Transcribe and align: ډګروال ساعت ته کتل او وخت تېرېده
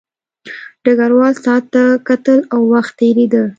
ډګروال 0.83 1.33
ساعت 1.43 1.63
ته 1.73 1.83
کتل 2.07 2.39
او 2.53 2.61
وخت 2.73 2.91
تېرېده 2.99 3.43